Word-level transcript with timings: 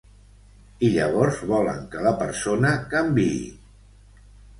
I 0.85 0.87
llavors 0.93 1.41
volen 1.51 1.83
que 1.91 2.01
la 2.05 2.13
persona 2.21 2.71
canviï. 2.95 3.37